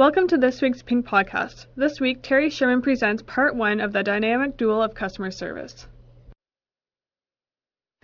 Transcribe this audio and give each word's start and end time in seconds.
Welcome 0.00 0.28
to 0.28 0.38
this 0.38 0.62
week's 0.62 0.80
Pink 0.80 1.06
Podcast. 1.06 1.66
This 1.76 2.00
week, 2.00 2.22
Terry 2.22 2.48
Sherman 2.48 2.80
presents 2.80 3.22
part 3.22 3.54
one 3.54 3.80
of 3.80 3.92
the 3.92 4.02
dynamic 4.02 4.56
duo 4.56 4.80
of 4.80 4.94
customer 4.94 5.30
service. 5.30 5.86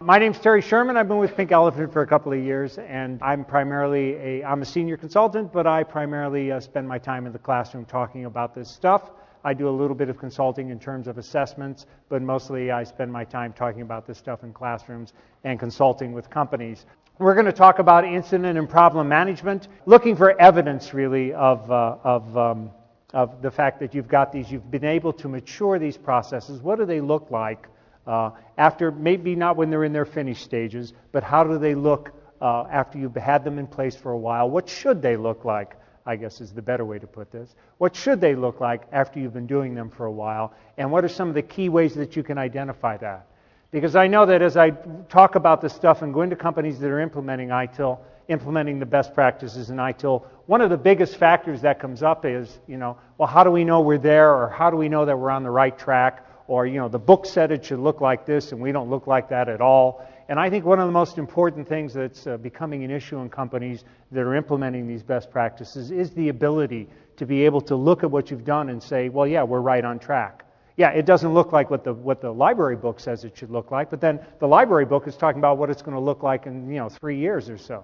My 0.02 0.18
name's 0.18 0.38
Terry 0.38 0.60
Sherman. 0.60 0.98
I've 0.98 1.08
been 1.08 1.16
with 1.16 1.34
Pink 1.34 1.52
Elephant 1.52 1.90
for 1.94 2.02
a 2.02 2.06
couple 2.06 2.34
of 2.34 2.38
years, 2.38 2.76
and 2.76 3.18
I'm 3.22 3.46
primarily 3.46 4.12
a 4.16 4.44
I'm 4.44 4.60
a 4.60 4.66
senior 4.66 4.98
consultant, 4.98 5.54
but 5.54 5.66
I 5.66 5.84
primarily 5.84 6.52
uh, 6.52 6.60
spend 6.60 6.86
my 6.86 6.98
time 6.98 7.24
in 7.24 7.32
the 7.32 7.38
classroom 7.38 7.86
talking 7.86 8.26
about 8.26 8.54
this 8.54 8.70
stuff. 8.70 9.12
I 9.42 9.54
do 9.54 9.66
a 9.66 9.70
little 9.70 9.96
bit 9.96 10.10
of 10.10 10.18
consulting 10.18 10.68
in 10.68 10.78
terms 10.78 11.08
of 11.08 11.16
assessments, 11.16 11.86
but 12.10 12.20
mostly 12.20 12.72
I 12.72 12.84
spend 12.84 13.10
my 13.10 13.24
time 13.24 13.54
talking 13.54 13.80
about 13.80 14.06
this 14.06 14.18
stuff 14.18 14.44
in 14.44 14.52
classrooms 14.52 15.14
and 15.44 15.58
consulting 15.58 16.12
with 16.12 16.28
companies. 16.28 16.84
We're 17.18 17.32
going 17.32 17.46
to 17.46 17.52
talk 17.52 17.78
about 17.78 18.04
incident 18.04 18.58
and 18.58 18.68
problem 18.68 19.08
management, 19.08 19.68
looking 19.86 20.16
for 20.16 20.38
evidence 20.38 20.92
really 20.92 21.32
of, 21.32 21.70
uh, 21.70 21.96
of, 22.04 22.36
um, 22.36 22.70
of 23.14 23.40
the 23.40 23.50
fact 23.50 23.80
that 23.80 23.94
you've 23.94 24.06
got 24.06 24.32
these, 24.32 24.52
you've 24.52 24.70
been 24.70 24.84
able 24.84 25.14
to 25.14 25.28
mature 25.28 25.78
these 25.78 25.96
processes. 25.96 26.60
What 26.60 26.78
do 26.78 26.84
they 26.84 27.00
look 27.00 27.30
like 27.30 27.68
uh, 28.06 28.32
after, 28.58 28.90
maybe 28.90 29.34
not 29.34 29.56
when 29.56 29.70
they're 29.70 29.84
in 29.84 29.94
their 29.94 30.04
finished 30.04 30.44
stages, 30.44 30.92
but 31.10 31.22
how 31.22 31.42
do 31.42 31.58
they 31.58 31.74
look 31.74 32.12
uh, 32.42 32.64
after 32.64 32.98
you've 32.98 33.16
had 33.16 33.44
them 33.44 33.58
in 33.58 33.66
place 33.66 33.96
for 33.96 34.12
a 34.12 34.18
while? 34.18 34.50
What 34.50 34.68
should 34.68 35.00
they 35.00 35.16
look 35.16 35.46
like? 35.46 35.74
I 36.04 36.16
guess 36.16 36.42
is 36.42 36.52
the 36.52 36.62
better 36.62 36.84
way 36.84 36.98
to 36.98 37.06
put 37.06 37.32
this. 37.32 37.56
What 37.78 37.96
should 37.96 38.20
they 38.20 38.34
look 38.34 38.60
like 38.60 38.82
after 38.92 39.20
you've 39.20 39.32
been 39.32 39.46
doing 39.46 39.74
them 39.74 39.88
for 39.88 40.04
a 40.04 40.12
while? 40.12 40.52
And 40.76 40.92
what 40.92 41.02
are 41.02 41.08
some 41.08 41.28
of 41.28 41.34
the 41.34 41.42
key 41.42 41.70
ways 41.70 41.94
that 41.94 42.14
you 42.14 42.22
can 42.22 42.36
identify 42.36 42.98
that? 42.98 43.26
Because 43.70 43.96
I 43.96 44.06
know 44.06 44.26
that 44.26 44.42
as 44.42 44.56
I 44.56 44.70
talk 45.08 45.34
about 45.34 45.60
this 45.60 45.74
stuff 45.74 46.02
and 46.02 46.14
go 46.14 46.22
into 46.22 46.36
companies 46.36 46.78
that 46.78 46.88
are 46.88 47.00
implementing 47.00 47.48
ITIL, 47.48 47.98
implementing 48.28 48.78
the 48.78 48.86
best 48.86 49.14
practices 49.14 49.70
in 49.70 49.76
ITIL, 49.76 50.24
one 50.46 50.60
of 50.60 50.70
the 50.70 50.76
biggest 50.76 51.16
factors 51.16 51.62
that 51.62 51.80
comes 51.80 52.02
up 52.02 52.24
is, 52.24 52.60
you 52.66 52.76
know, 52.76 52.96
well, 53.18 53.28
how 53.28 53.42
do 53.42 53.50
we 53.50 53.64
know 53.64 53.80
we're 53.80 53.98
there 53.98 54.34
or 54.34 54.48
how 54.48 54.70
do 54.70 54.76
we 54.76 54.88
know 54.88 55.04
that 55.04 55.18
we're 55.18 55.30
on 55.30 55.42
the 55.42 55.50
right 55.50 55.76
track? 55.76 56.24
Or, 56.48 56.64
you 56.64 56.78
know, 56.78 56.88
the 56.88 56.98
book 56.98 57.26
said 57.26 57.50
it 57.50 57.64
should 57.64 57.80
look 57.80 58.00
like 58.00 58.24
this 58.24 58.52
and 58.52 58.60
we 58.60 58.70
don't 58.70 58.88
look 58.88 59.08
like 59.08 59.28
that 59.30 59.48
at 59.48 59.60
all. 59.60 60.06
And 60.28 60.38
I 60.38 60.48
think 60.48 60.64
one 60.64 60.78
of 60.78 60.86
the 60.86 60.92
most 60.92 61.18
important 61.18 61.68
things 61.68 61.94
that's 61.94 62.26
uh, 62.26 62.36
becoming 62.36 62.84
an 62.84 62.90
issue 62.90 63.18
in 63.18 63.28
companies 63.28 63.84
that 64.12 64.20
are 64.20 64.34
implementing 64.34 64.86
these 64.86 65.02
best 65.02 65.30
practices 65.30 65.90
is 65.90 66.12
the 66.12 66.28
ability 66.28 66.88
to 67.16 67.26
be 67.26 67.44
able 67.44 67.60
to 67.62 67.74
look 67.74 68.04
at 68.04 68.10
what 68.10 68.30
you've 68.30 68.44
done 68.44 68.68
and 68.68 68.82
say, 68.82 69.08
well, 69.08 69.26
yeah, 69.26 69.42
we're 69.42 69.60
right 69.60 69.84
on 69.84 69.98
track. 69.98 70.45
Yeah, 70.76 70.90
it 70.90 71.06
doesn't 71.06 71.32
look 71.32 71.52
like 71.52 71.70
what 71.70 71.84
the, 71.84 71.94
what 71.94 72.20
the 72.20 72.30
library 72.30 72.76
book 72.76 73.00
says 73.00 73.24
it 73.24 73.36
should 73.36 73.50
look 73.50 73.70
like, 73.70 73.88
but 73.88 74.00
then 74.00 74.20
the 74.40 74.46
library 74.46 74.84
book 74.84 75.08
is 75.08 75.16
talking 75.16 75.38
about 75.38 75.56
what 75.56 75.70
it's 75.70 75.80
going 75.80 75.94
to 75.94 76.00
look 76.00 76.22
like 76.22 76.46
in 76.46 76.68
you 76.68 76.76
know, 76.76 76.90
three 76.90 77.18
years 77.18 77.48
or 77.48 77.56
so. 77.56 77.82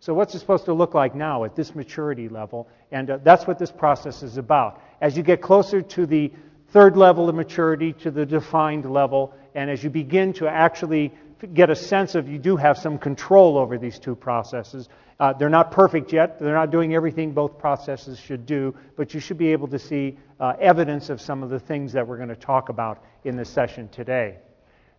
So, 0.00 0.12
what's 0.12 0.34
it 0.34 0.40
supposed 0.40 0.66
to 0.66 0.74
look 0.74 0.92
like 0.92 1.14
now 1.14 1.44
at 1.44 1.56
this 1.56 1.74
maturity 1.74 2.28
level? 2.28 2.68
And 2.92 3.08
uh, 3.08 3.18
that's 3.22 3.46
what 3.46 3.58
this 3.58 3.72
process 3.72 4.22
is 4.22 4.36
about. 4.36 4.82
As 5.00 5.16
you 5.16 5.22
get 5.22 5.40
closer 5.40 5.80
to 5.80 6.04
the 6.04 6.30
third 6.68 6.94
level 6.94 7.30
of 7.30 7.34
maturity, 7.34 7.94
to 7.94 8.10
the 8.10 8.26
defined 8.26 8.84
level, 8.84 9.32
and 9.54 9.70
as 9.70 9.82
you 9.82 9.88
begin 9.88 10.34
to 10.34 10.46
actually 10.46 11.14
get 11.46 11.70
a 11.70 11.76
sense 11.76 12.14
of 12.14 12.28
you 12.28 12.38
do 12.38 12.56
have 12.56 12.78
some 12.78 12.98
control 12.98 13.58
over 13.58 13.78
these 13.78 13.98
two 13.98 14.14
processes. 14.14 14.88
Uh, 15.20 15.32
they're 15.32 15.48
not 15.48 15.70
perfect 15.70 16.12
yet. 16.12 16.38
They're 16.40 16.54
not 16.54 16.70
doing 16.70 16.94
everything 16.94 17.32
both 17.32 17.58
processes 17.58 18.18
should 18.18 18.46
do, 18.46 18.74
but 18.96 19.14
you 19.14 19.20
should 19.20 19.38
be 19.38 19.52
able 19.52 19.68
to 19.68 19.78
see 19.78 20.18
uh, 20.40 20.54
evidence 20.58 21.10
of 21.10 21.20
some 21.20 21.42
of 21.42 21.50
the 21.50 21.60
things 21.60 21.92
that 21.92 22.06
we're 22.06 22.16
going 22.16 22.28
to 22.28 22.36
talk 22.36 22.68
about 22.68 23.04
in 23.24 23.36
this 23.36 23.48
session 23.48 23.88
today. 23.88 24.38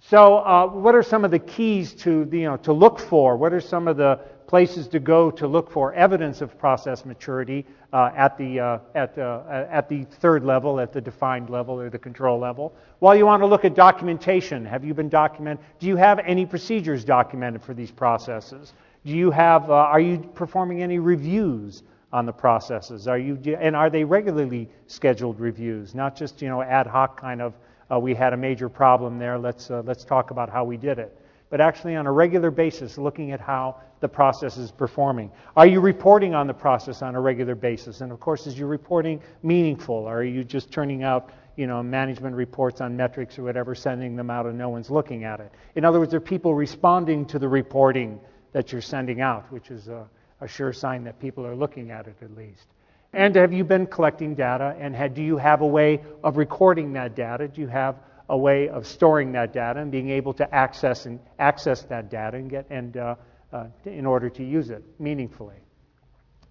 So, 0.08 0.38
uh, 0.38 0.68
what 0.68 0.94
are 0.94 1.02
some 1.02 1.26
of 1.26 1.32
the 1.32 1.40
keys 1.40 1.94
to, 1.96 2.30
you 2.32 2.44
know, 2.44 2.58
to 2.58 2.72
look 2.72 3.00
for? 3.00 3.36
What 3.38 3.54
are 3.54 3.60
some 3.60 3.88
of 3.88 3.98
the 3.98 4.20
places 4.46 4.88
to 4.90 5.00
go 5.00 5.32
to 5.32 5.48
look 5.48 5.72
for 5.72 5.96
evidence 5.96 6.42
of 6.42 6.56
process 6.60 7.06
maturity 7.06 7.66
uh, 7.92 8.12
at, 8.16 8.38
the, 8.38 8.60
uh, 8.60 8.80
at, 8.94 9.18
uh, 9.18 9.66
at 9.72 9.90
the 9.90 10.04
third 10.04 10.44
level, 10.44 10.80
at 10.80 10.94
the 10.94 11.02
defined 11.02 11.50
level 11.50 11.82
or 11.82 11.90
the 11.90 11.98
control 11.98 12.38
level? 12.38 12.72
Well, 13.00 13.16
you 13.16 13.26
want 13.26 13.42
to 13.42 13.48
look 13.48 13.66
at 13.66 13.74
documentation. 13.74 14.64
Have 14.64 14.86
you 14.86 14.94
been 14.94 15.10
documented? 15.10 15.66
Do 15.80 15.88
you 15.88 15.96
have 15.96 16.20
any 16.20 16.46
procedures 16.46 17.04
documented 17.04 17.64
for 17.64 17.74
these 17.74 17.90
processes? 17.90 18.74
Do 19.08 19.12
you 19.12 19.32
have, 19.32 19.72
uh, 19.72 19.74
are 19.74 20.00
you 20.00 20.20
performing 20.36 20.84
any 20.84 21.00
reviews 21.00 21.82
on 22.14 22.28
the 22.28 22.34
processes? 22.34 23.08
Are 23.08 23.18
you, 23.18 23.40
and 23.60 23.76
are 23.76 23.90
they 23.90 24.04
regularly 24.04 24.70
scheduled 24.86 25.40
reviews, 25.40 25.96
not 25.96 26.16
just, 26.16 26.44
you 26.44 26.48
know, 26.48 26.62
ad 26.62 26.86
hoc 26.86 27.20
kind 27.20 27.42
of, 27.42 27.56
uh, 27.92 28.00
we 28.00 28.14
had 28.14 28.34
a 28.34 28.38
major 28.38 28.70
problem 28.70 29.18
there, 29.18 29.38
let's, 29.38 29.70
uh, 29.70 29.82
let's 29.86 30.04
talk 30.04 30.32
about 30.32 30.50
how 30.50 30.64
we 30.64 30.78
did 30.78 31.00
it 31.00 31.18
but 31.50 31.62
actually 31.62 31.96
on 31.96 32.08
a 32.08 32.12
regular 32.12 32.52
basis 32.52 32.98
looking 32.98 33.32
at 33.32 33.40
how 33.40 33.76
the 34.00 34.08
process 34.08 34.58
is 34.58 34.72
performing. 34.72 35.32
Are 35.56 35.66
you 35.66 35.80
reporting 35.80 36.36
on 36.36 36.48
the 36.48 36.54
process 36.54 37.02
on 37.02 37.16
a 37.16 37.22
regular 37.22 37.56
basis? 37.56 38.02
And 38.02 38.12
of 38.12 38.20
course, 38.20 38.48
is 38.48 38.58
your 38.58 38.68
reporting 38.68 39.22
meaningful? 39.44 40.06
Are 40.06 40.24
you 40.24 40.44
just 40.44 40.72
turning 40.72 41.04
out 41.04 41.32
you 41.56 41.68
know, 41.68 41.82
management 41.82 42.36
reports 42.36 42.82
on 42.82 42.98
metrics 42.98 43.40
or 43.40 43.44
whatever, 43.44 43.74
sending 43.74 44.16
them 44.16 44.30
out 44.30 44.46
and 44.46 44.58
no 44.58 44.70
one's 44.70 44.90
looking 44.90 45.24
at 45.24 45.40
it? 45.40 45.52
In 45.76 45.86
other 45.86 46.00
words, 46.00 46.14
are 46.14 46.20
people 46.20 46.54
responding 46.54 47.26
to 47.28 47.40
the 47.40 47.48
reporting 47.48 48.20
that 48.52 48.72
you're 48.72 48.82
sending 48.82 49.22
out, 49.22 49.50
which 49.52 49.72
is 49.72 49.88
a, 49.88 50.08
a 50.42 50.48
sure 50.48 50.74
sign 50.74 51.04
that 51.06 51.20
people 51.20 51.46
are 51.46 51.56
looking 51.56 51.92
at 51.92 52.08
it 52.08 52.16
at 52.22 52.36
least. 52.36 52.68
And 53.16 53.36
have 53.36 53.54
you 53.54 53.64
been 53.64 53.88
collecting 53.88 54.36
data? 54.36 54.76
And 54.78 54.96
had, 54.96 55.14
do 55.14 55.24
you 55.24 55.38
have 55.38 55.62
a 55.62 55.68
way 55.68 56.04
of 56.24 56.38
recording 56.38 56.94
that 56.94 57.16
data? 57.16 57.48
Do 57.48 57.62
you 57.62 57.68
have 57.68 57.96
a 58.30 58.38
way 58.38 58.70
of 58.70 58.86
storing 58.86 59.32
that 59.34 59.54
data 59.54 59.80
and 59.80 59.92
being 59.92 60.10
able 60.10 60.34
to 60.34 60.54
access 60.54 61.06
and 61.06 61.20
access 61.40 61.84
that 61.84 62.10
data 62.10 62.38
and 62.38 62.50
get 62.50 62.66
and 62.70 62.98
uh, 62.98 63.16
uh, 63.54 63.68
in 63.86 64.06
order 64.06 64.30
to 64.30 64.44
use 64.44 64.70
it 64.70 64.84
meaningfully. 65.00 65.56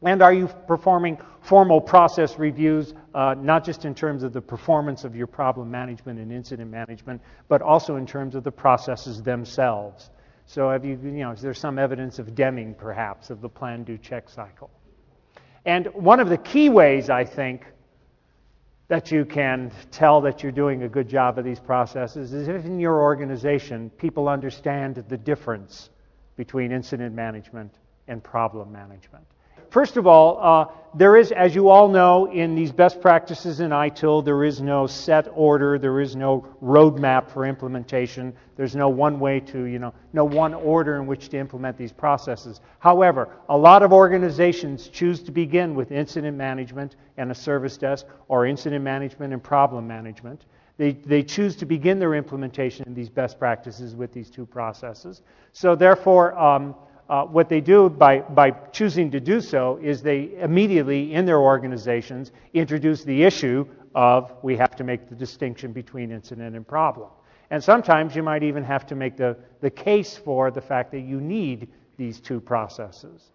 And 0.03 0.23
are 0.23 0.33
you 0.33 0.49
performing 0.67 1.19
formal 1.43 1.81
process 1.81 2.39
reviews, 2.39 2.95
uh, 3.15 3.35
not 3.39 3.65
just 3.65 3.85
in 3.85 3.95
terms 3.95 4.23
of 4.23 4.33
the 4.33 4.41
performance 4.41 5.05
of 5.05 5.17
your 5.17 5.27
problem 5.27 5.71
management 5.71 6.19
and 6.19 6.33
incident 6.33 6.71
management, 6.71 7.23
but 7.49 7.63
also 7.63 7.97
in 7.97 8.07
terms 8.07 8.35
of 8.35 8.45
the 8.45 8.53
processes 8.53 9.23
themselves? 9.23 10.11
So, 10.47 10.71
have 10.71 10.85
you, 10.85 10.99
you 11.03 11.11
know, 11.11 11.33
is 11.33 11.41
there 11.41 11.55
some 11.55 11.79
evidence 11.79 12.19
of 12.19 12.35
Deming, 12.35 12.75
perhaps, 12.75 13.31
of 13.31 13.41
the 13.41 13.49
plan, 13.49 13.83
do, 13.83 13.97
check 13.97 14.29
cycle? 14.29 14.71
And 15.65 15.87
one 15.95 16.21
of 16.21 16.29
the 16.29 16.39
key 16.39 16.69
ways, 16.69 17.09
I 17.09 17.25
think, 17.25 17.65
that 18.89 19.11
you 19.11 19.25
can 19.25 19.73
tell 19.91 20.21
that 20.21 20.43
you're 20.43 20.53
doing 20.53 20.83
a 20.83 20.89
good 20.89 21.09
job 21.09 21.39
of 21.39 21.45
these 21.45 21.59
processes 21.59 22.35
is 22.35 22.49
if 22.49 22.65
in 22.67 22.79
your 22.79 23.01
organization 23.01 23.91
people 23.91 24.29
understand 24.29 25.03
the 25.09 25.17
difference 25.17 25.91
between 26.37 26.71
incident 26.71 27.15
management 27.15 27.73
and 28.09 28.23
problem 28.23 28.71
management. 28.71 29.25
First 29.75 29.97
of 29.97 30.07
all, 30.07 30.39
uh, 30.41 30.73
there 30.97 31.17
is, 31.17 31.33
as 31.33 31.53
you 31.53 31.69
all 31.69 31.89
know, 31.89 32.27
in 32.27 32.55
these 32.55 32.71
best 32.71 33.01
practices 33.01 33.59
in 33.59 33.71
ITIL, 33.71 34.25
there 34.25 34.45
is 34.45 34.63
no 34.63 34.87
set 34.87 35.27
order, 35.35 35.81
there 35.81 36.01
is 36.01 36.15
no 36.15 36.47
roadmap 36.63 37.29
for 37.29 37.45
implementation. 37.45 38.33
There's 38.55 38.77
no 38.77 38.89
one 38.89 39.19
way 39.19 39.41
to, 39.41 39.65
you 39.65 39.81
know, 39.81 39.93
no 40.13 40.25
one 40.25 40.55
order 40.55 40.95
in 40.95 41.09
which 41.09 41.29
to 41.31 41.39
implement 41.39 41.77
these 41.77 41.91
processes. 41.91 42.61
However, 42.79 43.31
a 43.49 43.59
lot 43.59 43.83
of 43.83 43.93
organizations 43.93 44.87
choose 44.87 45.21
to 45.25 45.33
begin 45.33 45.75
with 45.75 45.91
incident 45.91 46.37
management 46.37 46.95
and 47.17 47.33
a 47.33 47.35
service 47.35 47.77
desk, 47.77 48.07
or 48.29 48.47
incident 48.47 48.85
management 48.85 49.33
and 49.33 49.43
problem 49.43 49.89
management. 49.89 50.45
They, 50.77 50.93
they 50.93 51.25
choose 51.25 51.57
to 51.57 51.67
begin 51.67 51.99
their 51.99 52.15
implementation 52.15 52.87
in 52.87 52.95
these 52.95 53.11
best 53.11 53.41
practices 53.41 53.97
with 53.97 54.13
these 54.13 54.31
two 54.31 54.47
processes. 54.47 55.23
So, 55.53 55.75
therefore, 55.75 56.39
um, 56.39 56.77
uh, 57.09 57.25
what 57.25 57.49
they 57.49 57.61
do 57.61 57.89
by, 57.91 58.21
by 58.21 58.51
choosing 58.51 59.11
to 59.11 59.21
do 59.21 59.41
so 59.41 59.79
is 59.83 60.03
they 60.03 60.35
immediately, 60.41 61.13
in 61.13 61.27
their 61.27 61.41
organizations, 61.41 62.33
introduce 62.55 63.05
the 63.05 63.23
issue 63.23 63.67
of 63.95 64.33
we 64.43 64.57
have 64.57 64.75
to 64.77 64.85
make 64.85 65.09
the 65.09 65.15
distinction 65.15 65.73
between 65.73 66.11
incident 66.11 66.57
and 66.57 66.67
problem. 66.67 67.11
And 67.51 67.63
sometimes 67.63 68.17
you 68.17 68.23
might 68.23 68.43
even 68.43 68.65
have 68.65 68.87
to 68.87 68.95
make 68.95 69.17
the, 69.17 69.37
the 69.61 69.71
case 69.71 70.17
for 70.17 70.51
the 70.51 70.61
fact 70.61 70.91
that 70.93 71.01
you 71.01 71.21
need 71.21 71.69
these 71.97 72.21
two 72.21 72.41
processes. 72.41 73.31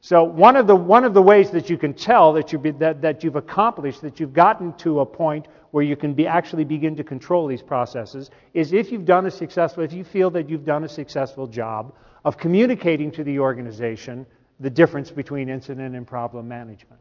So, 0.00 0.22
one 0.22 0.56
of 0.56 0.66
the, 0.66 0.76
one 0.76 1.04
of 1.04 1.14
the 1.14 1.22
ways 1.22 1.50
that 1.50 1.68
you 1.68 1.76
can 1.76 1.92
tell 1.92 2.32
that, 2.34 2.52
you 2.52 2.58
be, 2.58 2.70
that, 2.72 3.02
that 3.02 3.24
you've 3.24 3.36
accomplished, 3.36 4.02
that 4.02 4.20
you've 4.20 4.32
gotten 4.32 4.72
to 4.74 5.00
a 5.00 5.06
point 5.06 5.48
where 5.72 5.82
you 5.82 5.96
can 5.96 6.14
be, 6.14 6.26
actually 6.26 6.64
begin 6.64 6.94
to 6.96 7.04
control 7.04 7.46
these 7.46 7.62
processes, 7.62 8.30
is 8.54 8.72
if 8.72 8.92
you've 8.92 9.04
done 9.04 9.26
a 9.26 9.30
successful, 9.30 9.82
if 9.82 9.92
you 9.92 10.04
feel 10.04 10.30
that 10.30 10.48
you've 10.48 10.64
done 10.64 10.84
a 10.84 10.88
successful 10.88 11.46
job 11.46 11.92
of 12.24 12.36
communicating 12.36 13.10
to 13.10 13.24
the 13.24 13.38
organization 13.38 14.26
the 14.60 14.70
difference 14.70 15.10
between 15.10 15.48
incident 15.48 15.94
and 15.94 16.06
problem 16.06 16.48
management. 16.48 17.00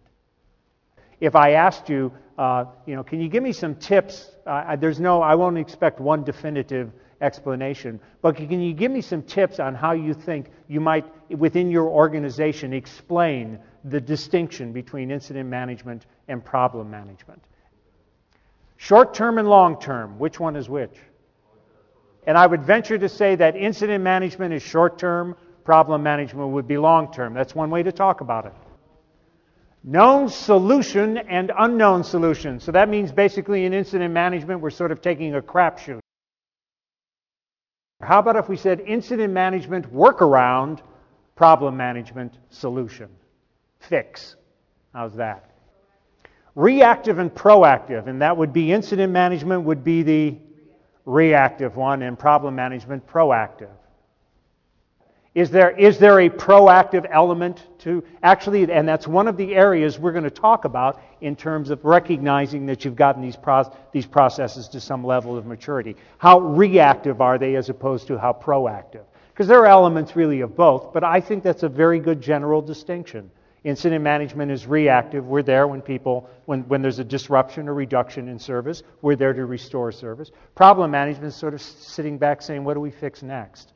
If 1.20 1.36
I 1.36 1.52
asked 1.52 1.90
you, 1.90 2.12
uh, 2.38 2.66
you 2.86 2.96
know, 2.96 3.04
can 3.04 3.22
you 3.22 3.30
give 3.30 3.42
me 3.42 3.54
some 3.54 3.76
tips? 3.76 4.30
Uh, 4.46 4.76
there's 4.76 5.00
no, 5.00 5.22
I 5.22 5.36
won't 5.36 5.58
expect 5.58 6.00
one 6.00 6.24
definitive 6.24 6.92
explanation, 7.22 8.00
but 8.22 8.36
can 8.36 8.62
you 8.62 8.74
give 8.74 8.92
me 8.92 9.02
some 9.02 9.24
tips 9.24 9.60
on 9.60 9.76
how 9.76 9.94
you 9.94 10.14
think 10.14 10.50
you 10.68 10.82
might, 10.82 11.06
within 11.30 11.72
your 11.72 11.88
organization, 11.88 12.74
explain 12.74 13.60
the 13.86 14.02
distinction 14.02 14.74
between 14.74 15.12
incident 15.12 15.50
management 15.50 16.06
and 16.28 16.44
problem 16.44 16.90
management? 16.90 17.42
Short 18.78 19.14
term 19.14 19.38
and 19.38 19.48
long 19.48 19.80
term, 19.80 20.20
which 20.20 20.40
one 20.40 20.56
is 20.56 20.68
which? 20.68 20.98
And 22.28 22.38
I 22.38 22.46
would 22.46 22.64
venture 22.64 22.98
to 22.98 23.08
say 23.08 23.36
that 23.36 23.56
incident 23.56 24.04
management 24.04 24.54
is 24.54 24.62
short 24.64 24.98
term, 24.98 25.36
problem 25.64 26.04
management 26.04 26.50
would 26.50 26.68
be 26.68 26.78
long 26.78 27.12
term. 27.14 27.34
That's 27.34 27.56
one 27.56 27.70
way 27.70 27.84
to 27.84 27.92
talk 27.92 28.22
about 28.22 28.46
it. 28.46 28.54
known 29.86 30.28
solution 30.28 31.18
and 31.18 31.52
unknown 31.58 32.04
solution. 32.04 32.60
So 32.60 32.72
that 32.72 32.90
means 32.90 33.12
basically 33.12 33.66
in 33.66 33.74
incident 33.74 34.14
management, 34.14 34.60
we're 34.60 34.72
sort 34.72 34.92
of 34.92 35.02
taking 35.02 35.36
a 35.36 35.42
crapshoot. 35.42 36.00
How 38.06 38.20
about 38.20 38.36
if 38.36 38.48
we 38.48 38.58
said 38.58 38.80
incident 38.82 39.34
management 39.34 39.92
workaround, 39.94 40.82
problem 41.36 41.76
management 41.76 42.38
solution? 42.50 43.10
Fix. 43.80 44.36
How's 44.94 45.16
that? 45.16 45.52
Reactive 46.56 47.20
and 47.20 47.34
proactive, 47.34 48.08
and 48.08 48.22
that 48.22 48.38
would 48.38 48.54
be 48.54 48.72
incident 48.72 49.12
management 49.12 49.64
would 49.64 49.84
be 49.84 50.04
the 50.04 50.38
reactive 51.06 51.76
one, 51.76 52.02
and 52.02 52.18
problem 52.18 52.56
management 52.56 53.06
proactive. 53.06 53.76
Is 55.36 55.52
there, 55.52 55.72
is 55.72 55.98
there 55.98 56.22
a 56.22 56.30
proactive 56.30 57.06
element 57.12 57.68
to 57.80 58.04
actually, 58.24 58.72
and 58.72 58.88
that's 58.88 59.06
one 59.06 59.28
of 59.28 59.36
the 59.36 59.54
areas 59.54 60.00
we're 60.00 60.14
going 60.14 60.24
to 60.24 60.30
talk 60.30 60.64
about 60.64 61.02
in 61.22 61.36
terms 61.36 61.70
of 61.70 61.84
recognizing 61.86 62.66
that 62.66 62.86
you've 62.86 62.96
gotten 62.96 63.22
these, 63.22 63.36
pro- 63.36 63.72
these 63.92 64.06
processes 64.06 64.68
to 64.70 64.80
some 64.80 65.04
level 65.04 65.38
of 65.38 65.46
maturity. 65.46 65.96
How 66.18 66.40
reactive 66.40 67.22
are 67.22 67.38
they 67.38 67.56
as 67.56 67.70
opposed 67.70 68.08
to 68.08 68.18
how 68.18 68.34
proactive? 68.34 69.04
Because 69.30 69.48
there 69.48 69.60
are 69.60 69.68
elements 69.68 70.16
really 70.16 70.42
of 70.42 70.56
both, 70.56 70.94
but 70.94 71.04
I 71.04 71.20
think 71.20 71.44
that's 71.44 71.64
a 71.64 71.70
very 71.70 72.00
good 72.00 72.22
general 72.22 72.62
distinction. 72.62 73.30
Incident 73.66 74.04
management 74.04 74.52
is 74.52 74.68
reactive. 74.68 75.26
We're 75.26 75.42
there 75.42 75.68
when 75.68 75.82
people, 75.82 76.30
when, 76.46 76.62
when 76.68 76.84
there's 76.84 77.00
a 77.00 77.04
disruption 77.04 77.68
or 77.68 77.74
reduction 77.74 78.28
in 78.28 78.38
service. 78.38 78.84
We're 79.02 79.16
there 79.16 79.34
to 79.34 79.46
restore 79.46 79.92
service. 79.92 80.30
Problem 80.54 80.92
management 80.92 81.34
is 81.34 81.36
sort 81.36 81.56
of 81.56 81.62
sitting 81.62 82.20
back 82.20 82.44
saying, 82.44 82.64
what 82.64 82.76
do 82.76 82.80
we 82.80 82.92
fix 82.92 83.24
next? 83.24 83.74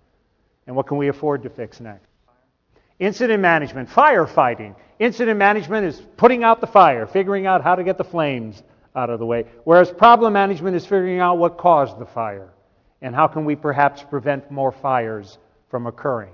And 0.68 0.76
what 0.76 0.86
can 0.86 0.98
we 0.98 1.08
afford 1.08 1.42
to 1.42 1.50
fix 1.50 1.80
next? 1.80 2.06
Incident 3.00 3.42
management, 3.42 3.90
firefighting. 3.90 4.76
Incident 5.00 5.40
management 5.40 5.86
is 5.86 6.02
putting 6.18 6.44
out 6.44 6.62
the 6.62 6.68
fire, 6.68 7.08
figuring 7.08 7.46
out 7.46 7.64
how 7.64 7.76
to 7.76 7.84
get 7.84 7.98
the 7.98 8.04
flames 8.04 8.62
out 8.96 9.10
of 9.10 9.20
the 9.20 9.26
way. 9.26 9.46
Whereas 9.64 9.90
problem 9.90 10.34
management 10.34 10.76
is 10.76 10.84
figuring 10.84 11.20
out 11.20 11.38
what 11.38 11.58
caused 11.58 11.98
the 12.00 12.06
fire 12.06 12.50
and 13.02 13.16
how 13.16 13.28
can 13.28 13.46
we 13.46 13.56
perhaps 13.56 14.04
prevent 14.04 14.52
more 14.52 14.72
fires 14.72 15.38
from 15.70 15.88
occurring. 15.88 16.34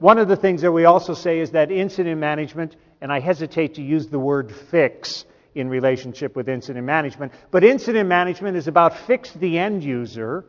One 0.00 0.18
of 0.18 0.28
the 0.28 0.36
things 0.36 0.62
that 0.62 0.72
we 0.72 0.84
also 0.84 1.14
say 1.14 1.38
is 1.38 1.52
that 1.52 1.70
incident 1.70 2.18
management, 2.18 2.76
and 3.00 3.12
I 3.12 3.20
hesitate 3.20 3.74
to 3.74 3.82
use 3.82 4.08
the 4.08 4.18
word 4.18 4.52
fix 4.52 5.24
in 5.54 5.68
relationship 5.68 6.34
with 6.34 6.48
incident 6.48 6.86
management, 6.86 7.32
but 7.50 7.62
incident 7.62 8.08
management 8.08 8.56
is 8.56 8.66
about 8.66 8.96
fix 8.96 9.32
the 9.32 9.58
end 9.58 9.84
user 9.84 10.44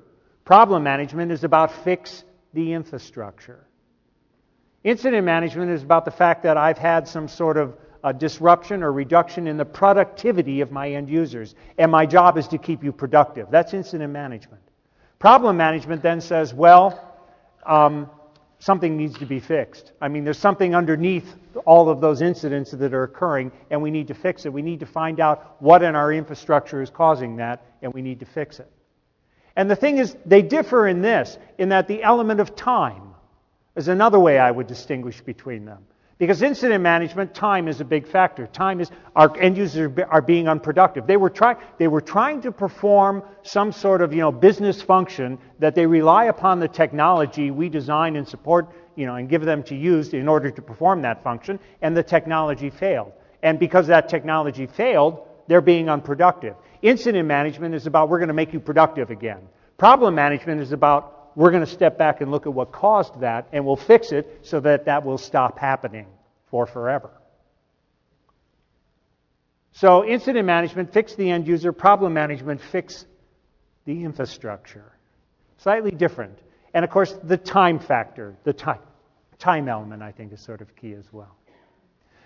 Problem 0.45 0.83
management 0.83 1.31
is 1.31 1.44
about 1.44 1.71
fix 1.83 2.23
the 2.53 2.73
infrastructure. 2.73 3.65
Incident 4.83 5.24
management 5.25 5.69
is 5.69 5.83
about 5.83 6.06
the 6.06 6.12
fact 6.12 6.42
that 6.44 6.57
I've 6.57 6.78
had 6.78 7.07
some 7.07 7.28
sort 7.28 7.57
of 7.57 7.78
a 8.04 8.12
disruption 8.12 8.81
or 8.81 8.92
reduction 8.92 9.45
in 9.45 9.56
the 9.57 9.66
productivity 9.66 10.62
of 10.62 10.72
my 10.72 10.89
end 10.89 11.07
users, 11.07 11.54
and 11.78 11.92
my 11.92 12.06
job 12.06 12.36
is 12.38 12.48
to 12.48 12.57
keep 12.57 12.83
you 12.83 12.92
productive. 12.92 13.48
That's 13.51 13.75
incident 13.75 14.12
management. 14.12 14.62
Problem 15.19 15.56
management 15.56 16.01
then 16.01 16.19
says, 16.19 16.51
well, 16.51 17.16
um, 17.63 18.10
something 18.57 18.98
needs 18.98 19.19
to 19.19 19.28
be 19.28 19.39
fixed. 19.39 19.92
I 20.01 20.07
mean, 20.07 20.24
there's 20.24 20.39
something 20.39 20.74
underneath 20.74 21.36
all 21.66 21.89
of 21.89 22.01
those 22.01 22.22
incidents 22.22 22.72
that 22.72 22.92
are 22.92 23.04
occurring, 23.04 23.51
and 23.69 23.80
we 23.83 23.92
need 23.92 24.07
to 24.07 24.16
fix 24.16 24.48
it. 24.48 24.54
We 24.54 24.63
need 24.63 24.80
to 24.80 24.88
find 24.88 25.19
out 25.19 25.57
what 25.62 25.83
in 25.83 25.95
our 25.95 26.12
infrastructure 26.12 26.81
is 26.81 26.89
causing 26.89 27.36
that, 27.36 27.63
and 27.83 27.94
we 27.94 28.01
need 28.01 28.19
to 28.22 28.25
fix 28.25 28.60
it. 28.60 28.72
And 29.56 29.69
the 29.69 29.75
thing 29.75 30.00
is, 30.00 30.18
they 30.25 30.42
differ 30.42 30.88
in 30.88 31.04
this, 31.04 31.38
in 31.60 31.69
that 31.69 31.88
the 31.88 32.01
element 32.01 32.39
of 32.39 32.56
time 32.56 33.10
is 33.75 33.88
another 33.88 34.19
way 34.19 34.39
I 34.39 34.51
would 34.51 34.68
distinguish 34.68 35.21
between 35.21 35.65
them. 35.65 35.85
Because 36.18 36.44
incident 36.44 36.83
management, 36.83 37.33
time 37.33 37.68
is 37.68 37.81
a 37.81 37.83
big 37.83 38.06
factor. 38.06 38.45
Time 38.45 38.79
is, 38.79 38.91
our 39.15 39.35
end 39.39 39.57
users 39.57 39.91
are 40.07 40.21
being 40.21 40.47
unproductive. 40.47 41.07
They 41.07 41.18
were, 41.18 41.31
try, 41.31 41.56
they 41.79 41.88
were 41.88 42.00
trying 42.01 42.41
to 42.41 42.51
perform 42.51 43.23
some 43.41 43.71
sort 43.71 44.03
of 44.03 44.13
you 44.13 44.19
know, 44.19 44.31
business 44.31 44.83
function 44.83 45.39
that 45.57 45.73
they 45.73 45.88
rely 45.88 46.25
upon 46.25 46.59
the 46.59 46.68
technology 46.68 47.50
we 47.50 47.69
design 47.69 48.18
and 48.18 48.27
support 48.27 48.69
you 48.95 49.06
know, 49.06 49.15
and 49.15 49.29
give 49.29 49.44
them 49.44 49.63
to 49.63 49.75
use 49.75 50.13
in 50.13 50.27
order 50.27 50.51
to 50.51 50.62
perform 50.62 51.01
that 51.01 51.23
function, 51.23 51.59
and 51.81 51.95
the 51.95 52.03
technology 52.03 52.69
failed. 52.69 53.12
And 53.41 53.57
because 53.57 53.88
that 53.88 54.09
technology 54.09 54.68
failed, 54.68 55.27
they're 55.47 55.62
being 55.62 55.89
unproductive. 55.89 56.56
Incident 56.81 57.27
management 57.27 57.73
is 57.73 57.88
about 57.88 58.09
we're 58.09 58.19
going 58.19 58.27
to 58.27 58.33
make 58.33 58.53
you 58.53 58.59
productive 58.59 59.09
again. 59.09 59.39
Problem 59.77 60.13
management 60.13 60.62
is 60.62 60.71
about 60.71 61.20
we're 61.36 61.51
going 61.51 61.66
to 61.66 61.72
step 61.72 61.98
back 61.98 62.22
and 62.22 62.31
look 62.31 62.45
at 62.45 62.54
what 62.54 62.72
caused 62.72 63.19
that 63.22 63.48
and 63.54 63.66
we'll 63.66 63.75
fix 63.75 64.12
it 64.12 64.39
so 64.44 64.60
that 64.60 64.86
that 64.86 65.06
will 65.06 65.18
stop 65.18 65.57
happening 65.57 66.07
for 66.50 66.66
forever. 66.66 67.12
So, 69.74 70.06
incident 70.06 70.45
management, 70.45 70.92
fix 70.94 71.16
the 71.16 71.30
end 71.30 71.48
user. 71.48 71.72
Problem 71.72 72.13
management, 72.13 72.60
fix 72.62 73.06
the 73.86 74.04
infrastructure. 74.04 74.92
Slightly 75.57 75.92
different. 75.92 76.38
And 76.74 76.83
of 76.83 76.92
course, 76.92 77.13
the 77.24 77.38
time 77.38 77.80
factor, 77.80 78.36
the 78.44 78.54
time, 78.54 78.80
time 79.39 79.69
element, 79.69 80.01
I 80.01 80.12
think, 80.12 80.33
is 80.33 80.42
sort 80.42 80.62
of 80.62 80.75
key 80.75 80.94
as 80.94 81.06
well. 81.13 81.36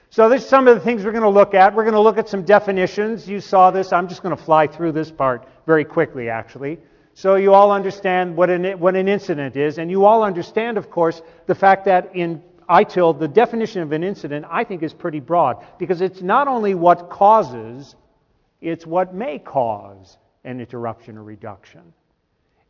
So, 0.10 0.28
there's 0.28 0.46
some 0.46 0.68
of 0.68 0.75
the 0.75 0.81
things 0.81 1.06
we're 1.06 1.12
going 1.12 1.24
to 1.24 1.30
look 1.30 1.54
at. 1.54 1.75
We're 1.75 1.84
going 1.84 1.94
to 1.94 2.02
look 2.02 2.18
at 2.18 2.28
some 2.28 2.44
definitions. 2.44 3.28
You 3.28 3.40
saw 3.40 3.69
this. 3.69 3.94
I'm 3.94 4.07
just 4.07 4.24
going 4.24 4.36
to 4.36 4.44
fly 4.44 4.66
through 4.66 4.94
this 4.94 5.12
part 5.12 5.48
very 5.68 5.86
quickly, 5.86 6.30
actually. 6.30 6.80
So, 7.17 7.35
you 7.35 7.53
all 7.53 7.71
understand 7.71 8.35
what 8.35 8.50
an, 8.50 8.77
what 8.77 8.95
an 8.95 9.07
incident 9.07 9.56
is. 9.56 9.77
And 9.77 9.89
you 9.89 10.06
all 10.06 10.21
understand, 10.21 10.77
of 10.77 10.89
course, 10.89 11.21
the 11.45 11.56
fact 11.56 11.85
that 11.85 12.13
in 12.13 12.44
ITIL, 12.69 13.17
the 13.17 13.27
definition 13.27 13.81
of 13.81 13.94
an 13.94 14.03
incident, 14.03 14.45
I 14.50 14.65
think, 14.65 14.83
is 14.83 14.94
pretty 14.94 15.21
broad 15.21 15.65
because 15.79 16.01
it's 16.01 16.21
not 16.21 16.50
only 16.50 16.75
what 16.75 17.09
causes, 17.09 17.95
it's 18.59 18.85
what 18.85 19.13
may 19.13 19.39
cause 19.39 20.17
an 20.44 20.59
interruption 20.59 21.17
or 21.17 21.23
reduction. 21.23 21.81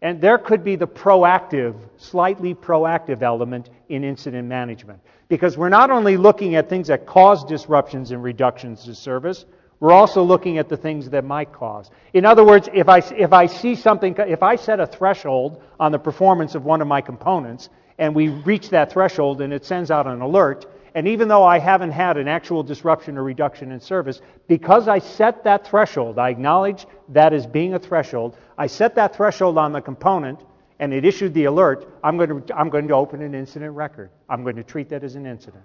And 0.03 0.21
there 0.21 0.37
could 0.37 0.63
be 0.63 0.75
the 0.75 0.87
proactive, 0.87 1.75
slightly 1.97 2.53
proactive 2.53 3.23
element 3.23 3.71
in 3.89 4.03
incident 4.03 4.47
management. 4.47 4.99
Because 5.27 5.57
we're 5.57 5.69
not 5.69 5.89
only 5.89 6.17
looking 6.17 6.53
at 6.53 6.69
things 6.69 6.87
that 6.89 7.07
cause 7.07 7.43
disruptions 7.43 8.11
and 8.11 8.21
reductions 8.21 8.83
to 8.85 8.93
service, 8.93 9.45
we're 9.79 9.91
also 9.91 10.23
looking 10.23 10.57
at 10.57 10.69
the 10.69 10.77
things 10.77 11.09
that 11.09 11.25
might 11.25 11.51
cause. 11.51 11.91
In 12.13 12.25
other 12.25 12.43
words, 12.43 12.69
if 12.73 12.87
I, 12.87 12.99
if 12.99 13.33
I 13.33 13.45
see 13.45 13.75
something, 13.75 14.15
if 14.17 14.41
I 14.41 14.55
set 14.55 14.79
a 14.79 14.87
threshold 14.87 15.61
on 15.79 15.91
the 15.91 15.99
performance 15.99 16.55
of 16.55 16.63
one 16.63 16.81
of 16.81 16.87
my 16.87 17.01
components, 17.01 17.69
and 17.97 18.13
we 18.13 18.29
reach 18.29 18.69
that 18.69 18.91
threshold 18.91 19.41
and 19.41 19.53
it 19.53 19.65
sends 19.65 19.91
out 19.91 20.07
an 20.07 20.21
alert, 20.21 20.65
and 20.95 21.07
even 21.09 21.27
though 21.27 21.43
I 21.43 21.59
haven't 21.59 21.91
had 21.91 22.15
an 22.17 22.27
actual 22.27 22.63
disruption 22.63 23.17
or 23.17 23.23
reduction 23.23 23.71
in 23.71 23.79
service, 23.81 24.21
because 24.47 24.87
I 24.87 24.99
set 24.99 25.43
that 25.43 25.67
threshold, 25.67 26.17
I 26.17 26.29
acknowledge 26.29 26.85
that 27.09 27.33
as 27.33 27.45
being 27.45 27.73
a 27.73 27.79
threshold, 27.79 28.37
I 28.57 28.67
set 28.67 28.95
that 28.95 29.15
threshold 29.15 29.57
on 29.57 29.73
the 29.73 29.81
component 29.81 30.39
and 30.79 30.93
it 30.93 31.05
issued 31.05 31.33
the 31.33 31.45
alert, 31.45 31.87
I'm 32.03 32.17
going 32.17 32.43
to, 32.43 32.55
I'm 32.55 32.69
going 32.69 32.87
to 32.89 32.95
open 32.95 33.21
an 33.21 33.33
incident 33.33 33.73
record. 33.75 34.09
I'm 34.29 34.43
going 34.43 34.57
to 34.57 34.63
treat 34.63 34.89
that 34.89 35.03
as 35.03 35.15
an 35.15 35.25
incident. 35.25 35.63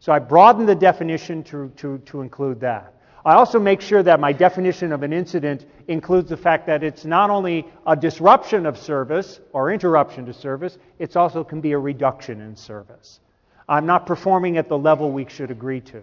So 0.00 0.12
I 0.12 0.18
broaden 0.18 0.64
the 0.64 0.74
definition 0.74 1.42
to, 1.44 1.70
to, 1.76 1.98
to 1.98 2.20
include 2.20 2.60
that. 2.60 2.94
I 3.24 3.34
also 3.34 3.58
make 3.58 3.80
sure 3.80 4.02
that 4.02 4.20
my 4.20 4.32
definition 4.32 4.92
of 4.92 5.02
an 5.02 5.12
incident 5.12 5.66
includes 5.88 6.30
the 6.30 6.36
fact 6.36 6.66
that 6.66 6.82
it's 6.82 7.04
not 7.04 7.30
only 7.30 7.66
a 7.86 7.96
disruption 7.96 8.64
of 8.64 8.78
service 8.78 9.40
or 9.52 9.72
interruption 9.72 10.24
to 10.26 10.32
service, 10.32 10.78
it 10.98 11.16
also 11.16 11.42
can 11.42 11.60
be 11.60 11.72
a 11.72 11.78
reduction 11.78 12.40
in 12.40 12.54
service. 12.54 13.20
I'm 13.68 13.86
not 13.86 14.06
performing 14.06 14.56
at 14.56 14.68
the 14.68 14.78
level 14.78 15.10
we 15.10 15.26
should 15.28 15.50
agree 15.50 15.80
to. 15.82 16.02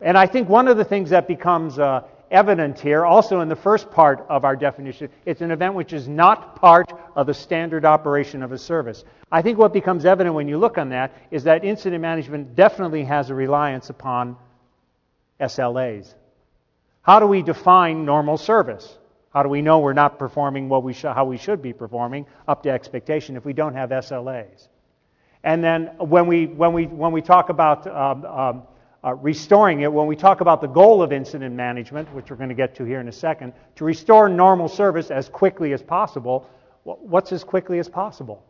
And 0.00 0.16
I 0.16 0.26
think 0.26 0.48
one 0.48 0.68
of 0.68 0.76
the 0.76 0.84
things 0.84 1.10
that 1.10 1.26
becomes 1.26 1.78
uh, 1.78 2.02
evident 2.30 2.78
here, 2.78 3.04
also 3.04 3.40
in 3.40 3.48
the 3.48 3.56
first 3.56 3.90
part 3.90 4.24
of 4.28 4.44
our 4.44 4.56
definition, 4.56 5.08
it's 5.24 5.40
an 5.40 5.50
event 5.50 5.74
which 5.74 5.92
is 5.92 6.08
not 6.08 6.56
part 6.56 6.92
of 7.14 7.26
the 7.26 7.34
standard 7.34 7.84
operation 7.84 8.42
of 8.42 8.52
a 8.52 8.58
service. 8.58 9.04
I 9.32 9.42
think 9.42 9.58
what 9.58 9.72
becomes 9.72 10.04
evident 10.04 10.34
when 10.34 10.48
you 10.48 10.58
look 10.58 10.78
on 10.78 10.88
that 10.90 11.12
is 11.30 11.44
that 11.44 11.64
incident 11.64 12.02
management 12.02 12.54
definitely 12.54 13.04
has 13.04 13.30
a 13.30 13.34
reliance 13.34 13.90
upon 13.90 14.36
SLAs. 15.40 16.14
How 17.02 17.20
do 17.20 17.26
we 17.26 17.42
define 17.42 18.04
normal 18.04 18.36
service? 18.36 18.98
How 19.30 19.42
do 19.42 19.48
we 19.48 19.62
know 19.62 19.80
we're 19.80 19.92
not 19.92 20.18
performing 20.18 20.68
what 20.68 20.82
we 20.82 20.92
sh- 20.92 21.02
how 21.02 21.24
we 21.24 21.36
should 21.36 21.60
be 21.60 21.72
performing 21.72 22.26
up 22.48 22.62
to 22.62 22.70
expectation 22.70 23.36
if 23.36 23.44
we 23.44 23.52
don't 23.52 23.74
have 23.74 23.90
SLAs? 23.90 24.68
And 25.44 25.62
then 25.62 25.92
when 25.98 26.26
we, 26.26 26.46
when 26.46 26.72
we, 26.72 26.86
when 26.86 27.12
we 27.12 27.22
talk 27.22 27.50
about 27.50 27.86
um, 27.86 28.24
um, 28.24 28.62
uh, 29.04 29.14
restoring 29.14 29.82
it, 29.82 29.92
when 29.92 30.08
we 30.08 30.16
talk 30.16 30.40
about 30.40 30.60
the 30.60 30.66
goal 30.66 31.02
of 31.02 31.12
incident 31.12 31.54
management, 31.54 32.12
which 32.12 32.30
we're 32.30 32.36
going 32.36 32.48
to 32.48 32.54
get 32.54 32.74
to 32.74 32.84
here 32.84 32.98
in 32.98 33.06
a 33.06 33.12
second, 33.12 33.52
to 33.76 33.84
restore 33.84 34.28
normal 34.28 34.68
service 34.68 35.12
as 35.12 35.28
quickly 35.28 35.72
as 35.72 35.82
possible, 35.82 36.48
what's 36.82 37.30
as 37.30 37.44
quickly 37.44 37.78
as 37.78 37.88
possible? 37.88 38.42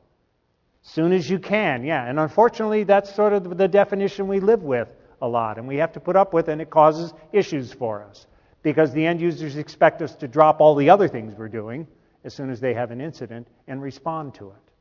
Soon 0.81 1.13
as 1.13 1.29
you 1.29 1.39
can, 1.39 1.85
yeah. 1.85 2.09
And 2.09 2.19
unfortunately, 2.19 2.85
that's 2.85 3.15
sort 3.15 3.35
of 3.35 3.59
the 3.59 3.69
definition 3.69 4.29
we 4.29 4.41
live 4.41 4.63
with 4.63 4.89
a 5.23 5.29
lot, 5.29 5.59
and 5.59 5.67
we 5.67 5.77
have 5.77 5.93
to 5.93 6.01
put 6.01 6.17
up 6.17 6.33
with, 6.33 6.49
and 6.49 6.61
it 6.61 6.71
causes 6.71 7.13
issues 7.33 7.73
for 7.73 8.03
us 8.03 8.27
because 8.63 8.93
the 8.93 9.07
end 9.07 9.21
users 9.21 9.57
expect 9.57 10.03
us 10.03 10.15
to 10.17 10.29
drop 10.29 10.61
all 10.61 10.75
the 10.75 10.91
other 10.91 11.09
things 11.09 11.35
we're 11.37 11.49
doing 11.49 11.87
as 12.25 12.35
soon 12.35 12.51
as 12.51 12.61
they 12.61 12.75
have 12.75 12.91
an 12.91 13.01
incident 13.01 13.47
and 13.69 13.81
respond 13.81 14.35
to 14.35 14.49
it. 14.49 14.73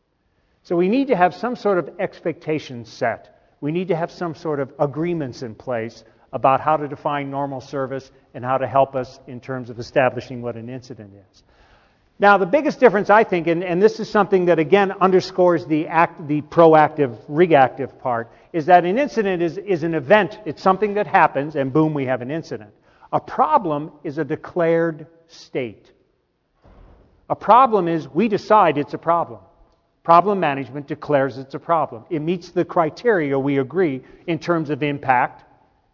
So 0.63 0.75
we 0.75 0.89
need 0.89 1.08
to 1.08 1.15
have 1.15 1.36
some 1.36 1.56
sort 1.56 1.77
of 1.77 1.89
expectation 2.00 2.86
set 2.86 3.36
We 3.62 3.72
need 3.72 3.88
to 3.88 3.96
have 3.96 4.12
some 4.12 4.36
sort 4.36 4.60
of 4.60 4.74
agreements 4.80 5.42
in 5.42 5.56
place 5.56 6.04
about 6.34 6.62
how 6.62 6.77
to 6.77 6.88
define 6.88 7.32
normal 7.32 7.62
service 7.62 8.12
and 8.34 8.44
how 8.44 8.58
to 8.58 8.68
help 8.68 8.96
us 8.96 9.20
in 9.27 9.39
terms 9.39 9.70
of 9.70 9.80
establishing 9.80 10.42
what 10.42 10.56
an 10.56 10.70
incident 10.70 11.13
is. 11.32 11.44
Now, 12.17 12.38
the 12.38 12.45
biggest 12.45 12.79
difference, 12.79 13.10
I 13.10 13.25
think, 13.25 13.48
and, 13.48 13.62
and 13.62 13.81
this 13.81 14.00
is 14.00 14.10
something 14.10 14.45
that 14.45 14.57
again 14.57 14.93
underscores 15.01 15.65
the, 15.65 15.88
act, 15.88 16.27
the 16.27 16.41
proactive 16.43 17.17
reactive 17.27 18.00
part, 18.00 18.31
is 18.53 18.65
that 18.67 18.86
an 18.86 18.98
incident 18.98 19.43
is, 19.43 19.57
is 19.57 19.84
an 19.84 19.93
event. 19.93 20.39
It's 20.45 20.62
something 20.62 20.93
that 20.93 21.07
happens, 21.07 21.57
and 21.57 21.74
boom, 21.74 21.93
we 21.93 22.05
have 22.05 22.22
an 22.22 22.31
incident. 22.31 22.72
A 23.12 23.19
problem 23.19 23.91
is 24.03 24.17
a 24.17 24.24
declared 24.24 25.07
state. 25.27 25.91
A 27.29 27.36
problem 27.36 27.89
is 27.89 28.07
we 28.07 28.29
decide 28.29 28.77
it's 28.77 28.93
a 28.93 28.98
problem. 28.98 29.41
Problem 30.03 30.39
management 30.39 30.88
declares 30.88 31.38
it's 31.38 31.55
a 31.55 31.60
problem. 31.60 32.05
It 32.10 32.22
meets 32.22 32.51
the 32.51 32.63
criteria 32.63 33.38
we 33.38 33.57
agree 33.57 34.03
in 34.27 34.39
terms 34.39 34.69
of 34.69 34.84
impact, 34.84 35.43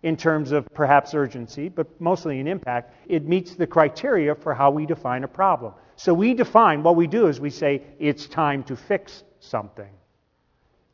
in 0.04 0.18
terms 0.18 0.52
of 0.52 0.68
perhaps 0.74 1.16
urgency, 1.16 1.70
but 1.70 1.88
mostly 2.00 2.40
in 2.40 2.48
impact. 2.48 2.94
It 3.08 3.28
meets 3.28 3.56
the 3.56 3.66
criteria 3.66 4.36
for 4.36 4.54
how 4.54 4.70
we 4.70 4.86
define 4.86 5.24
a 5.24 5.28
problem. 5.28 5.74
So 6.02 6.16
we 6.16 6.34
define 6.34 6.82
what 6.82 6.96
we 6.96 7.06
do 7.06 7.28
is 7.28 7.40
we 7.40 7.52
say 7.52 7.84
it's 8.00 8.26
time 8.26 8.64
to 8.64 8.76
fix 8.76 9.24
something. 9.40 9.92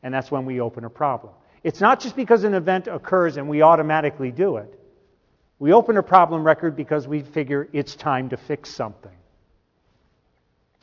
And 0.02 0.12
that's 0.12 0.30
when 0.30 0.44
we 0.44 0.60
open 0.60 0.84
a 0.84 0.90
problem. 0.90 1.32
It's 1.62 1.80
not 1.80 1.98
just 1.98 2.14
because 2.14 2.44
an 2.44 2.52
event 2.52 2.88
occurs 2.88 3.38
and 3.38 3.48
we 3.48 3.62
automatically 3.62 4.30
do 4.30 4.58
it. 4.58 4.78
We 5.58 5.72
open 5.72 5.96
a 5.96 6.02
problem 6.02 6.44
record 6.44 6.76
because 6.76 7.08
we 7.08 7.22
figure 7.22 7.70
it's 7.72 7.96
time 7.96 8.28
to 8.28 8.36
fix 8.36 8.68
something. 8.68 9.16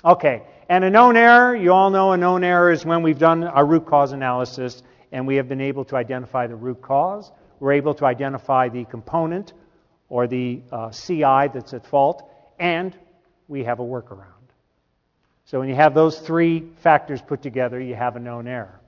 Okay, 0.03 0.41
and 0.69 0.83
a 0.83 0.89
known 0.89 1.17
error, 1.17 1.55
you 1.55 1.71
all 1.71 1.91
know 1.91 2.13
a 2.13 2.17
known 2.17 2.43
error 2.43 2.71
is 2.71 2.83
when 2.83 3.03
we've 3.03 3.19
done 3.19 3.43
our 3.43 3.63
root 3.63 3.85
cause 3.85 4.11
analysis 4.11 4.81
and 5.11 5.27
we 5.27 5.35
have 5.35 5.47
been 5.47 5.61
able 5.61 5.85
to 5.85 5.97
identify 5.97 6.47
the 6.47 6.55
root 6.55 6.81
cause. 6.81 7.31
We're 7.59 7.73
able 7.73 7.93
to 7.93 8.05
identify 8.05 8.69
the 8.69 8.85
component 8.85 9.53
or 10.09 10.25
the 10.25 10.63
uh, 10.71 10.89
CI 10.89 11.51
that's 11.53 11.75
at 11.75 11.85
fault, 11.85 12.27
and 12.57 12.97
we 13.47 13.63
have 13.63 13.79
a 13.79 13.83
workaround. 13.83 14.31
So 15.45 15.59
when 15.59 15.69
you 15.69 15.75
have 15.75 15.93
those 15.93 16.19
three 16.19 16.63
factors 16.77 17.21
put 17.21 17.41
together, 17.41 17.79
you 17.79 17.95
have 17.95 18.15
a 18.15 18.19
known 18.19 18.47
error. 18.47 18.79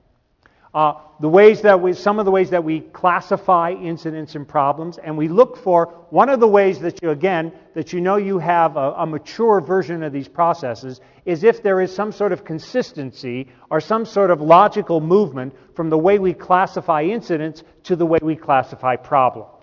Uh, 0.74 0.94
the 1.20 1.28
ways 1.28 1.62
that 1.62 1.80
we, 1.80 1.94
some 1.94 2.18
of 2.18 2.24
the 2.26 2.30
ways 2.30 2.50
that 2.50 2.62
we 2.62 2.80
classify 2.80 3.72
incidents 3.72 4.34
and 4.34 4.46
problems, 4.46 4.98
and 4.98 5.16
we 5.16 5.26
look 5.26 5.56
for 5.56 5.86
one 6.10 6.28
of 6.28 6.40
the 6.40 6.46
ways 6.46 6.78
that 6.80 7.02
you, 7.02 7.10
again, 7.10 7.52
that 7.74 7.92
you 7.92 8.00
know 8.00 8.16
you 8.16 8.38
have 8.38 8.76
a, 8.76 8.92
a 8.98 9.06
mature 9.06 9.60
version 9.60 10.02
of 10.02 10.12
these 10.12 10.28
processes 10.28 11.00
is 11.24 11.42
if 11.42 11.62
there 11.62 11.80
is 11.80 11.94
some 11.94 12.12
sort 12.12 12.32
of 12.32 12.44
consistency 12.44 13.48
or 13.70 13.80
some 13.80 14.04
sort 14.04 14.30
of 14.30 14.40
logical 14.40 15.00
movement 15.00 15.54
from 15.74 15.88
the 15.88 15.98
way 15.98 16.18
we 16.18 16.34
classify 16.34 17.02
incidents 17.02 17.62
to 17.84 17.96
the 17.96 18.06
way 18.06 18.18
we 18.22 18.36
classify 18.36 18.94
problems. 18.94 19.57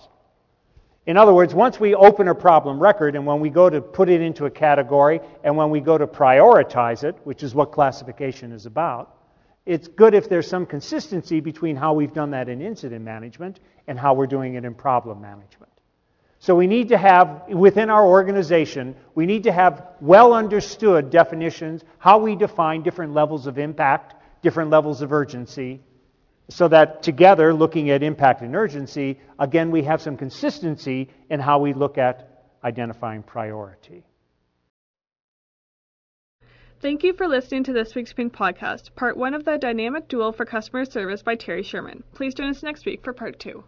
In 1.05 1.17
other 1.17 1.33
words, 1.33 1.53
once 1.53 1.79
we 1.79 1.93
open 1.93 2.27
a 2.27 2.35
problem 2.35 2.79
record 2.79 3.15
and 3.15 3.25
when 3.25 3.39
we 3.39 3.49
go 3.49 3.69
to 3.69 3.79
put 3.79 4.09
it 4.09 4.21
into 4.21 4.45
a 4.45 4.49
category 4.49 5.19
and 5.43 5.55
when 5.55 5.69
we 5.69 5.79
go 5.79 5.97
to 5.97 6.07
prioritize 6.07 7.03
it, 7.03 7.15
which 7.25 7.43
is 7.43 7.53
what 7.53 7.71
classification 7.71 8.51
is 8.51 8.65
about, 8.65 9.15
it's 9.67 9.87
good 9.87 10.15
if 10.15 10.29
there's 10.29 10.47
some 10.47 10.65
consistency 10.65 11.39
between 11.39 11.75
how 11.75 11.93
we've 11.93 12.13
done 12.13 12.31
that 12.31 12.49
in 12.49 12.61
incident 12.61 13.03
management 13.03 13.59
and 13.87 13.99
how 13.99 14.13
we're 14.15 14.27
doing 14.27 14.55
it 14.55 14.65
in 14.65 14.73
problem 14.73 15.21
management. 15.21 15.71
So 16.39 16.55
we 16.55 16.67
need 16.67 16.89
to 16.89 16.97
have, 16.97 17.47
within 17.49 17.89
our 17.89 18.05
organization, 18.05 18.95
we 19.15 19.25
need 19.25 19.43
to 19.43 19.51
have 19.51 19.87
well 20.01 20.33
understood 20.33 21.09
definitions, 21.09 21.83
how 21.97 22.19
we 22.19 22.35
define 22.35 22.83
different 22.83 23.13
levels 23.13 23.47
of 23.47 23.57
impact, 23.57 24.15
different 24.43 24.69
levels 24.69 25.01
of 25.01 25.11
urgency, 25.11 25.81
so 26.49 26.67
that 26.67 27.01
together, 27.01 27.53
looking 27.53 27.89
at 27.89 28.03
impact 28.03 28.41
and 28.41 28.55
urgency, 28.55 29.19
again, 29.39 29.71
we 29.71 29.83
have 29.83 30.01
some 30.01 30.15
consistency 30.17 31.09
in 31.29 31.39
how 31.39 31.59
we 31.59 31.73
look 31.73 31.97
at 31.97 32.29
identifying 32.63 33.23
priority. 33.23 34.03
Thank 36.81 37.03
you 37.03 37.13
for 37.13 37.27
listening 37.27 37.63
to 37.63 37.73
this 37.73 37.95
week's 37.95 38.13
Pink 38.13 38.33
Podcast, 38.33 38.93
part 38.95 39.17
one 39.17 39.33
of 39.33 39.45
the 39.45 39.57
Dynamic 39.57 40.07
Duo 40.07 40.31
for 40.31 40.45
Customer 40.45 40.85
Service 40.85 41.23
by 41.23 41.35
Terry 41.35 41.63
Sherman. 41.63 42.03
Please 42.13 42.35
join 42.35 42.49
us 42.49 42.61
next 42.61 42.85
week 42.85 43.03
for 43.03 43.13
part 43.13 43.39
two. 43.39 43.63